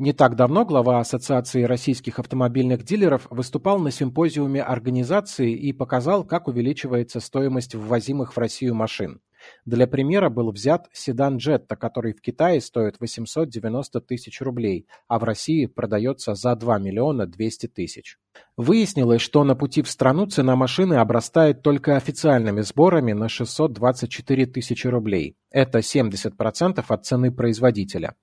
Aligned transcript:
Не 0.00 0.12
так 0.12 0.36
давно 0.36 0.64
глава 0.64 1.00
Ассоциации 1.00 1.64
российских 1.64 2.20
автомобильных 2.20 2.84
дилеров 2.84 3.26
выступал 3.30 3.80
на 3.80 3.90
симпозиуме 3.90 4.62
организации 4.62 5.52
и 5.52 5.72
показал, 5.72 6.22
как 6.22 6.46
увеличивается 6.46 7.18
стоимость 7.18 7.74
ввозимых 7.74 8.36
в 8.36 8.38
Россию 8.38 8.76
машин. 8.76 9.20
Для 9.64 9.88
примера 9.88 10.30
был 10.30 10.52
взят 10.52 10.86
седан 10.92 11.38
Jetta, 11.38 11.74
который 11.74 12.12
в 12.12 12.20
Китае 12.20 12.60
стоит 12.60 13.00
890 13.00 14.00
тысяч 14.02 14.40
рублей, 14.40 14.86
а 15.08 15.18
в 15.18 15.24
России 15.24 15.66
продается 15.66 16.36
за 16.36 16.54
2 16.54 16.78
миллиона 16.78 17.26
200 17.26 17.66
тысяч. 17.66 18.18
Выяснилось, 18.56 19.20
что 19.20 19.42
на 19.42 19.56
пути 19.56 19.82
в 19.82 19.90
страну 19.90 20.26
цена 20.26 20.54
машины 20.54 20.94
обрастает 20.94 21.62
только 21.62 21.96
официальными 21.96 22.60
сборами 22.60 23.14
на 23.14 23.28
624 23.28 24.46
тысячи 24.46 24.86
рублей. 24.86 25.34
Это 25.50 25.80
70% 25.80 26.84
от 26.86 27.04
цены 27.04 27.32
производителя. 27.32 28.14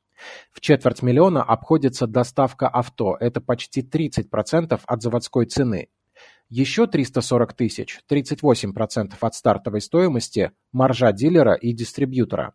В 0.52 0.62
четверть 0.62 1.02
миллиона 1.02 1.44
обходится 1.44 2.08
доставка 2.08 2.68
авто, 2.68 3.18
это 3.20 3.42
почти 3.42 3.82
30% 3.82 4.80
от 4.86 5.02
заводской 5.02 5.46
цены. 5.46 5.90
Еще 6.50 6.86
340 6.88 7.54
тысяч, 7.54 8.00
38% 8.10 9.14
от 9.20 9.36
стартовой 9.36 9.82
стоимости, 9.82 10.52
маржа 10.72 11.12
дилера 11.12 11.54
и 11.54 11.73
дистрибьютора. 11.73 12.54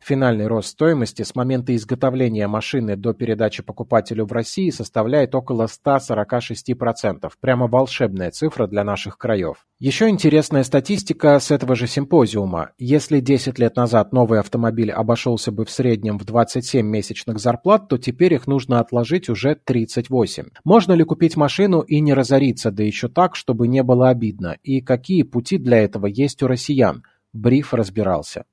Финальный 0.00 0.46
рост 0.46 0.68
стоимости 0.68 1.22
с 1.22 1.34
момента 1.34 1.74
изготовления 1.74 2.46
машины 2.46 2.96
до 2.96 3.14
передачи 3.14 3.62
покупателю 3.62 4.26
в 4.26 4.32
России 4.32 4.70
составляет 4.70 5.34
около 5.34 5.66
146%. 5.66 7.30
Прямо 7.40 7.66
волшебная 7.66 8.30
цифра 8.30 8.66
для 8.66 8.84
наших 8.84 9.18
краев. 9.18 9.66
Еще 9.80 10.08
интересная 10.08 10.62
статистика 10.62 11.38
с 11.38 11.50
этого 11.50 11.74
же 11.74 11.86
симпозиума. 11.86 12.70
Если 12.78 13.20
10 13.20 13.58
лет 13.58 13.76
назад 13.76 14.12
новый 14.12 14.40
автомобиль 14.40 14.90
обошелся 14.90 15.52
бы 15.52 15.64
в 15.64 15.70
среднем 15.70 16.18
в 16.18 16.24
27 16.24 16.86
месячных 16.86 17.38
зарплат, 17.38 17.88
то 17.88 17.98
теперь 17.98 18.34
их 18.34 18.46
нужно 18.46 18.80
отложить 18.80 19.28
уже 19.28 19.56
38. 19.56 20.44
Можно 20.64 20.92
ли 20.92 21.04
купить 21.04 21.36
машину 21.36 21.80
и 21.80 22.00
не 22.00 22.14
разориться, 22.14 22.70
да 22.70 22.82
еще 22.82 23.08
так, 23.08 23.36
чтобы 23.36 23.68
не 23.68 23.82
было 23.82 24.10
обидно? 24.10 24.56
И 24.62 24.80
какие 24.80 25.22
пути 25.22 25.58
для 25.58 25.78
этого 25.78 26.06
есть 26.06 26.42
у 26.42 26.46
россиян? 26.46 27.02
Бриф 27.32 27.74
разбирался. 27.74 28.44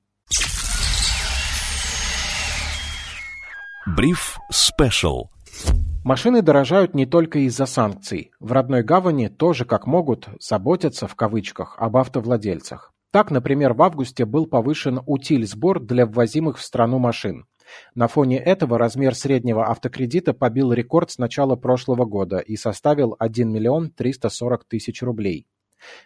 Бриф 3.84 4.38
Спешл. 4.48 5.24
Машины 6.04 6.40
дорожают 6.40 6.94
не 6.94 7.04
только 7.04 7.40
из-за 7.40 7.66
санкций. 7.66 8.30
В 8.38 8.52
родной 8.52 8.84
гавани 8.84 9.26
тоже, 9.26 9.64
как 9.64 9.88
могут, 9.88 10.28
заботятся, 10.38 11.08
в 11.08 11.16
кавычках, 11.16 11.74
об 11.78 11.96
автовладельцах. 11.96 12.92
Так, 13.10 13.32
например, 13.32 13.72
в 13.72 13.82
августе 13.82 14.24
был 14.24 14.46
повышен 14.46 15.00
утиль-сбор 15.04 15.80
для 15.80 16.06
ввозимых 16.06 16.58
в 16.58 16.62
страну 16.62 17.00
машин. 17.00 17.46
На 17.96 18.06
фоне 18.06 18.38
этого 18.38 18.78
размер 18.78 19.16
среднего 19.16 19.68
автокредита 19.68 20.32
побил 20.32 20.72
рекорд 20.72 21.10
с 21.10 21.18
начала 21.18 21.56
прошлого 21.56 22.04
года 22.04 22.38
и 22.38 22.56
составил 22.56 23.16
1 23.18 23.50
миллион 23.50 23.90
340 23.90 24.64
тысяч 24.64 25.02
рублей. 25.02 25.48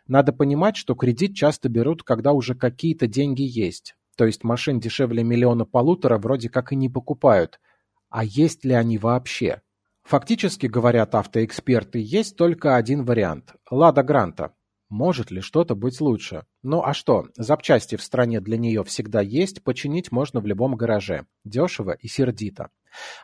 Надо 0.06 0.32
понимать, 0.32 0.76
что 0.76 0.94
кредит 0.94 1.34
часто 1.34 1.68
берут, 1.68 2.02
когда 2.04 2.32
уже 2.32 2.54
какие-то 2.54 3.06
деньги 3.06 3.42
есть. 3.42 3.94
То 4.16 4.24
есть 4.24 4.44
машин 4.44 4.80
дешевле 4.80 5.22
миллиона 5.22 5.64
полутора 5.64 6.18
вроде 6.18 6.48
как 6.48 6.72
и 6.72 6.76
не 6.76 6.88
покупают, 6.88 7.60
а 8.08 8.24
есть 8.24 8.64
ли 8.64 8.72
они 8.72 8.98
вообще? 8.98 9.62
Фактически, 10.04 10.66
говорят 10.66 11.14
автоэксперты, 11.14 11.98
есть 12.00 12.36
только 12.36 12.76
один 12.76 13.04
вариант– 13.04 13.54
«Лада 13.70 14.02
Гранта». 14.02 14.54
Может 14.88 15.32
ли 15.32 15.40
что-то 15.40 15.74
быть 15.74 16.00
лучше? 16.00 16.44
Ну 16.62 16.80
а 16.80 16.94
что, 16.94 17.26
запчасти 17.36 17.96
в 17.96 18.02
стране 18.02 18.40
для 18.40 18.56
нее 18.56 18.84
всегда 18.84 19.20
есть, 19.20 19.64
починить 19.64 20.12
можно 20.12 20.38
в 20.40 20.46
любом 20.46 20.76
гараже. 20.76 21.26
Дешево 21.44 21.90
и 21.90 22.06
сердито. 22.06 22.70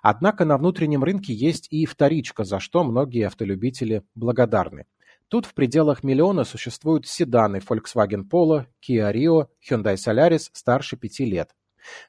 Однако 0.02 0.44
на 0.44 0.58
внутреннем 0.58 1.04
рынке 1.04 1.32
есть 1.32 1.68
и 1.70 1.86
вторичка, 1.86 2.42
за 2.42 2.58
что 2.58 2.82
многие 2.82 3.28
автолюбители 3.28 4.02
благодарны. 4.16 4.86
Тут 5.32 5.46
в 5.46 5.54
пределах 5.54 6.04
миллиона 6.04 6.44
существуют 6.44 7.06
седаны 7.06 7.62
Volkswagen 7.66 8.28
Polo, 8.30 8.66
Kia 8.86 9.10
Rio, 9.10 9.46
Hyundai 9.66 9.94
Solaris 9.94 10.50
старше 10.52 10.98
пяти 10.98 11.24
лет. 11.24 11.52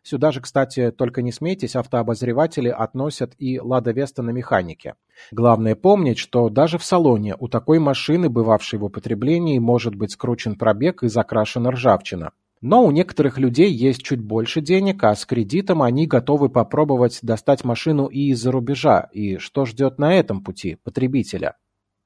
Сюда 0.01 0.33
же, 0.33 0.41
кстати, 0.41 0.91
только 0.91 1.21
не 1.21 1.31
смейтесь, 1.31 1.77
автообозреватели 1.77 2.67
относят 2.67 3.31
и 3.37 3.61
Лада 3.61 3.91
Веста 3.93 4.23
на 4.23 4.31
механике. 4.31 4.95
Главное 5.31 5.75
помнить, 5.75 6.17
что 6.17 6.49
даже 6.49 6.77
в 6.77 6.83
салоне 6.83 7.37
у 7.39 7.47
такой 7.47 7.79
машины, 7.79 8.27
бывавшей 8.27 8.77
в 8.77 8.83
употреблении, 8.83 9.57
может 9.57 9.95
быть 9.95 10.11
скручен 10.11 10.57
пробег 10.57 11.01
и 11.03 11.07
закрашена 11.07 11.71
ржавчина. 11.71 12.33
Но 12.59 12.83
у 12.83 12.91
некоторых 12.91 13.37
людей 13.37 13.71
есть 13.71 14.03
чуть 14.03 14.19
больше 14.19 14.59
денег, 14.59 15.01
а 15.01 15.15
с 15.15 15.25
кредитом 15.25 15.81
они 15.81 16.07
готовы 16.07 16.49
попробовать 16.49 17.19
достать 17.21 17.63
машину 17.63 18.07
и 18.07 18.31
из-за 18.31 18.51
рубежа. 18.51 19.07
И 19.13 19.37
что 19.37 19.63
ждет 19.63 19.97
на 19.97 20.13
этом 20.13 20.43
пути 20.43 20.75
потребителя? 20.83 21.55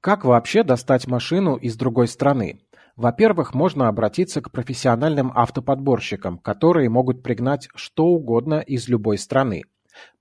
Как 0.07 0.23
вообще 0.23 0.63
достать 0.63 1.05
машину 1.05 1.57
из 1.57 1.75
другой 1.75 2.07
страны? 2.07 2.61
Во-первых, 2.95 3.53
можно 3.53 3.89
обратиться 3.89 4.39
к 4.39 4.53
профессиональным 4.53 5.33
автоподборщикам, 5.35 6.37
которые 6.37 6.89
могут 6.89 7.23
пригнать 7.23 7.67
что 7.75 8.05
угодно 8.05 8.61
из 8.61 8.87
любой 8.87 9.17
страны. 9.17 9.63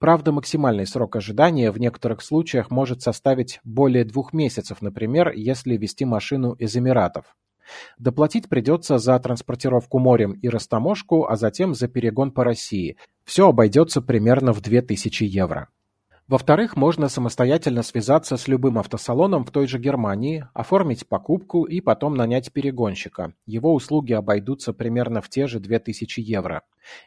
Правда, 0.01 0.33
максимальный 0.33 0.89
срок 0.89 1.15
ожидания 1.15 1.71
в 1.71 1.79
некоторых 1.79 2.23
случаях 2.23 2.73
может 2.73 3.01
составить 3.01 3.61
более 3.63 4.05
двух 4.05 4.33
месяцев, 4.33 4.83
например, 4.83 5.31
если 5.31 5.77
вести 5.77 6.05
машину 6.05 6.55
из 6.55 6.77
Эмиратов. 6.77 7.37
Доплатить 7.97 8.49
придется 8.49 8.99
за 8.99 9.17
транспортировку 9.21 10.01
морем 10.01 10.33
и 10.33 10.49
растаможку, 10.49 11.29
а 11.29 11.37
затем 11.37 11.77
за 11.77 11.87
перегон 11.87 12.33
по 12.33 12.43
России. 12.43 12.97
Все 13.25 13.51
обойдется 13.51 14.03
примерно 14.03 14.53
в 14.53 14.61
2000 14.61 15.23
евро. 15.23 15.69
Во-вторых, 16.28 16.76
можно 16.76 17.09
самостоятельно 17.09 17.84
связаться 17.84 18.37
с 18.37 18.48
любым 18.48 18.78
автосалоном 18.81 19.44
в 19.44 19.53
той 19.53 19.69
же 19.69 19.78
Германии, 19.78 20.48
оформить 20.54 21.06
покупку 21.06 21.62
и 21.62 21.81
потом 21.81 22.16
нанять 22.16 22.53
перегонщика. 22.53 23.32
Его 23.47 23.72
услуги 23.72 24.12
обойдутся 24.12 24.72
примерно 24.72 25.22
в 25.22 25.28
те 25.28 25.47
же 25.47 25.60
2000 25.60 26.19
евро. 26.19 26.62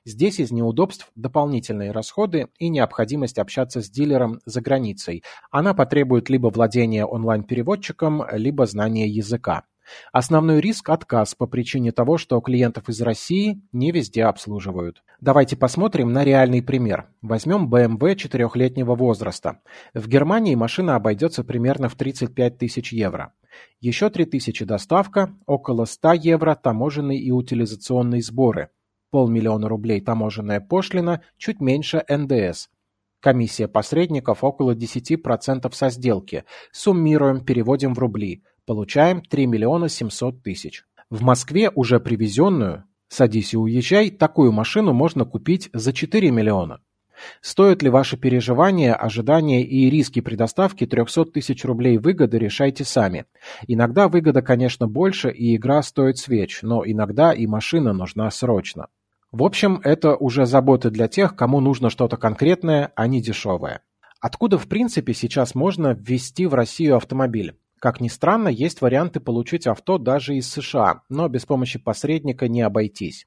Здесь 0.06 0.40
из 0.40 0.52
неудобств 0.52 1.12
дополнительные 1.16 1.91
расходы 1.91 2.47
и 2.59 2.69
необходимость 2.69 3.40
общаться 3.40 3.81
с 3.81 3.90
дилером 3.90 4.40
за 4.46 4.62
границей. 4.62 5.24
Она 5.51 5.74
потребует 5.74 6.30
либо 6.30 6.47
владения 6.47 7.06
онлайн-переводчиком, 7.06 8.24
либо 8.31 8.66
знания 8.68 9.07
языка. 9.07 9.66
Основной 10.12 10.62
риск– 10.62 10.90
отказ 10.92 11.36
по 11.36 11.48
причине 11.48 11.92
того, 11.92 12.18
что 12.18 12.40
клиентов 12.42 12.90
из 12.90 13.02
России 13.02 13.62
не 13.72 13.92
везде 13.92 14.24
обслуживают. 14.26 15.04
Давайте 15.22 15.58
посмотрим 15.58 16.14
на 16.14 16.24
реальный 16.24 16.62
пример. 16.62 17.08
Возьмем 17.22 17.70
BMW 17.70 18.16
четырехлетнего 18.16 18.96
возраста. 18.96 19.60
В 19.94 20.08
Германии 20.08 20.56
машина 20.56 20.96
обойдется 20.96 21.44
примерно 21.44 21.90
в 21.90 21.96
35 21.96 22.58
тысяч 22.58 22.94
евро. 22.94 23.34
Еще 23.82 24.10
3 24.10 24.26
тысячи 24.26 24.66
доставка, 24.66 25.36
около 25.46 25.86
100 25.86 26.14
евро 26.14 26.56
таможенные 26.56 27.20
и 27.20 27.32
утилизационные 27.32 28.22
сборы, 28.22 28.70
полмиллиона 29.12 29.68
рублей 29.68 30.02
таможенная 30.02 30.62
пошлина, 30.62 31.22
чуть 31.38 31.60
меньше 31.60 32.04
НДС. 32.08 32.70
Комиссия 33.22 33.68
посредников 33.68 34.44
около 34.44 34.76
10% 34.76 35.70
со 35.74 35.90
сделки. 35.90 36.46
Суммируем, 36.72 37.44
переводим 37.44 37.94
в 37.94 38.00
рубли. 38.00 38.44
Получаем 38.69 39.24
3 39.24 39.47
миллиона 39.47 39.90
700 39.90 40.44
тысяч. 40.44 40.84
В 41.09 41.24
Москве 41.24 41.72
уже 41.74 42.00
привезенную, 42.00 42.84
садись 43.07 43.56
и 43.56 43.57
уезжай, 43.57 44.12
такую 44.12 44.52
машину 44.52 44.94
можно 44.94 45.25
купить 45.25 45.72
за 45.74 45.91
4 45.91 46.30
миллиона. 46.30 46.80
Стоит 47.41 47.81
ли 47.81 47.90
ваше 47.90 48.16
переживание, 48.16 48.94
ожидания 48.94 49.63
и 49.63 49.90
риски 49.90 50.22
при 50.22 50.35
доставке 50.35 50.85
300 50.85 51.25
тысяч 51.31 51.66
рублей 51.66 51.97
выгоды, 51.97 52.38
решайте 52.38 52.84
сами. 52.84 53.25
Иногда 53.68 54.07
выгода, 54.07 54.44
конечно, 54.44 54.88
больше 54.88 55.31
и 55.31 55.56
игра 55.56 55.81
стоит 55.81 56.19
свеч, 56.19 56.59
но 56.62 56.84
иногда 56.86 57.34
и 57.34 57.47
машина 57.47 57.91
нужна 57.91 58.30
срочно. 58.30 58.90
В 59.31 59.41
общем, 59.41 59.81
это 59.84 60.16
уже 60.16 60.46
заботы 60.46 60.91
для 60.91 61.07
тех, 61.07 61.36
кому 61.36 61.59
нужно 61.59 61.90
что-то 61.90 62.18
конкретное, 62.18 62.91
а 62.96 63.07
не 63.07 63.19
дешевое. 63.19 63.81
Откуда 64.22 64.59
в 64.59 64.68
принципе 64.68 65.15
сейчас 65.15 65.56
можно 65.56 65.98
ввести 66.00 66.45
в 66.45 66.54
Россию 66.54 66.98
автомобиль? 66.98 67.56
Как 67.80 68.02
ни 68.02 68.10
странно, 68.10 68.50
есть 68.50 68.81
варианты 68.81 69.22
получить 69.22 69.66
авто 69.66 69.98
даже 69.98 70.36
из 70.36 70.50
США, 70.52 71.04
но 71.08 71.30
без 71.30 71.46
помощи 71.46 71.80
посредника 71.80 72.50
не 72.50 72.62
обойтись. 72.62 73.26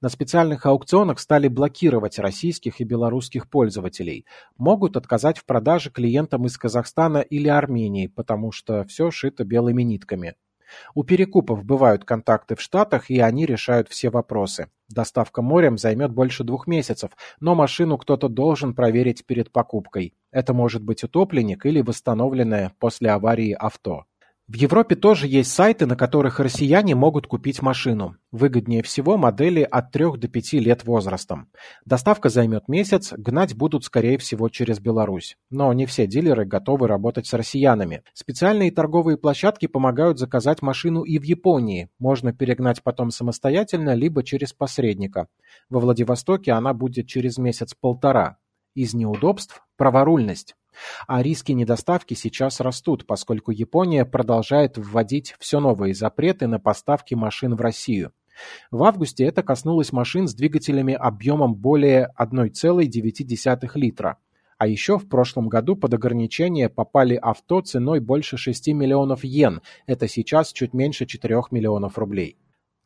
На 0.00 0.10
специальных 0.10 0.66
аукционах 0.66 1.18
стали 1.18 1.48
блокировать 1.48 2.18
российских 2.18 2.80
и 2.80 2.84
белорусских 2.84 3.48
пользователей. 3.48 4.26
Могут 4.56 4.96
отказать 4.96 5.38
в 5.38 5.46
продаже 5.46 5.90
клиентам 5.90 6.44
из 6.46 6.58
Казахстана 6.58 7.18
или 7.18 7.48
Армении, 7.48 8.06
потому 8.06 8.52
что 8.52 8.84
все 8.84 9.10
шито 9.10 9.44
белыми 9.44 9.82
нитками. 9.82 10.34
У 10.94 11.04
перекупов 11.04 11.64
бывают 11.64 12.04
контакты 12.04 12.56
в 12.56 12.60
Штатах, 12.60 13.10
и 13.10 13.20
они 13.20 13.46
решают 13.46 13.88
все 13.88 14.10
вопросы. 14.10 14.68
Доставка 14.88 15.42
морем 15.42 15.78
займет 15.78 16.12
больше 16.12 16.44
двух 16.44 16.66
месяцев, 16.66 17.12
но 17.40 17.54
машину 17.54 17.98
кто-то 17.98 18.28
должен 18.28 18.74
проверить 18.74 19.24
перед 19.24 19.50
покупкой. 19.50 20.14
Это 20.34 20.52
может 20.52 20.82
быть 20.82 21.04
утопленник 21.04 21.64
или 21.64 21.80
восстановленное 21.80 22.72
после 22.80 23.10
аварии 23.10 23.52
авто. 23.52 24.06
В 24.48 24.56
Европе 24.56 24.96
тоже 24.96 25.28
есть 25.28 25.52
сайты, 25.52 25.86
на 25.86 25.96
которых 25.96 26.40
россияне 26.40 26.96
могут 26.96 27.28
купить 27.28 27.62
машину. 27.62 28.16
Выгоднее 28.32 28.82
всего 28.82 29.16
модели 29.16 29.62
от 29.62 29.92
3 29.92 30.18
до 30.18 30.26
5 30.26 30.52
лет 30.54 30.84
возрастом. 30.84 31.48
Доставка 31.86 32.30
займет 32.30 32.66
месяц, 32.66 33.12
гнать 33.16 33.54
будут 33.54 33.84
скорее 33.84 34.18
всего 34.18 34.48
через 34.48 34.80
Беларусь. 34.80 35.38
Но 35.50 35.72
не 35.72 35.86
все 35.86 36.08
дилеры 36.08 36.44
готовы 36.44 36.88
работать 36.88 37.28
с 37.28 37.32
россиянами. 37.32 38.02
Специальные 38.12 38.72
торговые 38.72 39.16
площадки 39.16 39.66
помогают 39.66 40.18
заказать 40.18 40.62
машину 40.62 41.04
и 41.04 41.18
в 41.20 41.22
Японии. 41.22 41.90
Можно 42.00 42.32
перегнать 42.32 42.82
потом 42.82 43.12
самостоятельно, 43.12 43.94
либо 43.94 44.24
через 44.24 44.52
посредника. 44.52 45.28
Во 45.70 45.78
Владивостоке 45.78 46.50
она 46.52 46.74
будет 46.74 47.06
через 47.06 47.38
месяц-полтора. 47.38 48.38
Из 48.74 48.92
неудобств– 48.92 49.62
праворульность. 49.76 50.56
А 51.06 51.22
риски 51.22 51.52
недоставки 51.52 52.14
сейчас 52.14 52.58
растут, 52.58 53.06
поскольку 53.06 53.52
Япония 53.52 54.04
продолжает 54.04 54.76
вводить 54.76 55.36
все 55.38 55.60
новые 55.60 55.94
запреты 55.94 56.48
на 56.48 56.58
поставки 56.58 57.14
машин 57.14 57.54
в 57.54 57.60
Россию. 57.60 58.12
В 58.72 58.82
августе 58.82 59.24
это 59.24 59.44
коснулось 59.44 59.92
машин 59.92 60.26
с 60.26 60.34
двигателями 60.34 60.92
объемом 60.92 61.54
более 61.54 62.12
1,9 62.18 63.70
литра. 63.74 64.18
А 64.58 64.66
еще 64.66 64.98
в 64.98 65.08
прошлом 65.08 65.48
году 65.48 65.76
под 65.76 65.94
ограничение 65.94 66.68
попали 66.68 67.14
авто 67.14 67.60
ценой 67.60 68.00
больше 68.00 68.36
6 68.36 68.68
миллионов 68.68 69.22
йен, 69.22 69.62
это 69.86 70.08
сейчас 70.08 70.52
чуть 70.52 70.74
меньше 70.74 71.06
4 71.06 71.42
миллионов 71.52 71.96
рублей. 71.96 72.38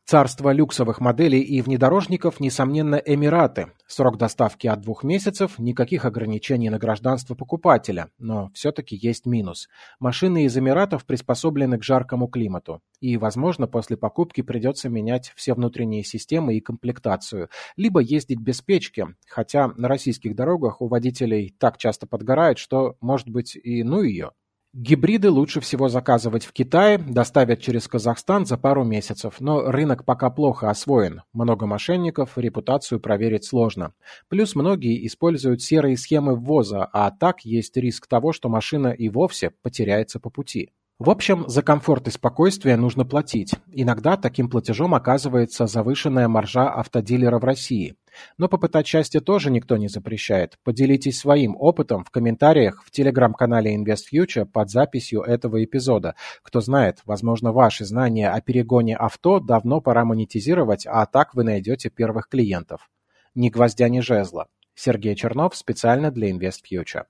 Царство 0.09 0.51
люксовых 0.51 1.01
моделей 1.01 1.39
и 1.39 1.61
внедорожников, 1.61 2.39
несомненно, 2.39 2.95
Эмираты. 2.95 3.73
Срок 3.85 4.17
доставки 4.17 4.65
от 4.65 4.81
двух 4.81 5.03
месяцев, 5.03 5.59
никаких 5.59 6.03
ограничений 6.03 6.71
на 6.71 6.79
гражданство 6.79 7.35
покупателя. 7.35 8.09
Но 8.17 8.49
все-таки 8.55 8.95
есть 8.95 9.27
минус. 9.27 9.69
Машины 9.99 10.45
из 10.45 10.57
Эмиратов 10.57 11.05
приспособлены 11.05 11.77
к 11.77 11.83
жаркому 11.83 12.27
климату. 12.27 12.81
И, 12.99 13.17
возможно, 13.17 13.67
после 13.67 13.97
покупки 13.97 14.41
придется 14.41 14.89
менять 14.89 15.31
все 15.35 15.53
внутренние 15.53 16.03
системы 16.03 16.55
и 16.55 16.59
комплектацию. 16.59 17.49
Либо 17.77 17.99
ездить 17.99 18.39
без 18.39 18.63
печки. 18.63 19.05
Хотя 19.27 19.67
на 19.77 19.87
российских 19.87 20.35
дорогах 20.35 20.81
у 20.81 20.87
водителей 20.87 21.53
так 21.59 21.77
часто 21.77 22.07
подгорает, 22.07 22.57
что, 22.57 22.97
может 22.99 23.29
быть, 23.29 23.55
и 23.55 23.83
ну 23.83 24.01
ее. 24.01 24.31
Гибриды 24.71 25.31
лучше 25.31 25.61
всего 25.61 25.89
заказывать 25.89 26.45
в 26.45 26.53
Китае, 26.53 26.99
доставят 26.99 27.59
через 27.59 27.87
Казахстан 27.87 28.45
за 28.45 28.55
пару 28.55 28.83
месяцев, 28.83 29.37
но 29.39 29.71
рынок 29.71 30.05
пока 30.05 30.29
плохо 30.29 30.69
освоен, 30.69 31.23
много 31.33 31.65
мошенников, 31.65 32.37
репутацию 32.37 32.99
проверить 32.99 33.45
сложно. 33.45 33.95
Плюс 34.27 34.53
многие 34.53 35.07
используют 35.07 35.63
серые 35.63 35.97
схемы 35.97 36.35
ввоза, 36.35 36.87
а 36.93 37.09
так 37.09 37.45
есть 37.45 37.75
риск 37.77 38.05
того, 38.05 38.31
что 38.31 38.47
машина 38.47 38.89
и 38.89 39.09
вовсе 39.09 39.49
потеряется 39.63 40.19
по 40.19 40.29
пути. 40.29 40.69
В 40.99 41.09
общем, 41.09 41.47
за 41.47 41.61
комфорт 41.61 42.09
и 42.09 42.11
спокойствие 42.11 42.75
нужно 42.75 43.05
платить. 43.05 43.55
Иногда 43.71 44.17
таким 44.17 44.49
платежом 44.49 44.93
оказывается 44.93 45.65
завышенная 45.65 46.27
маржа 46.27 46.69
автодилера 46.69 47.39
в 47.39 47.45
России. 47.45 47.95
Но 48.37 48.49
попытать 48.49 48.85
счастье 48.85 49.21
тоже 49.21 49.49
никто 49.49 49.77
не 49.77 49.87
запрещает. 49.87 50.57
Поделитесь 50.65 51.17
своим 51.17 51.55
опытом 51.57 52.03
в 52.03 52.11
комментариях 52.11 52.83
в 52.85 52.91
телеграм-канале 52.91 53.77
InvestFuture 53.77 54.43
под 54.43 54.69
записью 54.71 55.21
этого 55.21 55.63
эпизода. 55.63 56.15
Кто 56.43 56.59
знает, 56.59 56.99
возможно, 57.05 57.53
ваши 57.53 57.85
знания 57.85 58.29
о 58.29 58.41
перегоне 58.41 58.97
авто 58.97 59.39
давно 59.39 59.79
пора 59.79 60.03
монетизировать, 60.03 60.85
а 60.85 61.05
так 61.05 61.33
вы 61.33 61.45
найдете 61.45 61.89
первых 61.89 62.27
клиентов. 62.27 62.89
Ни 63.35 63.47
гвоздя, 63.47 63.87
ни 63.87 64.01
жезла. 64.01 64.47
Сергей 64.75 65.15
Чернов 65.15 65.55
специально 65.55 66.11
для 66.11 66.29
InvestFuture. 66.29 67.05